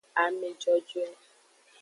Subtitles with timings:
[0.23, 1.07] Ame jojoe.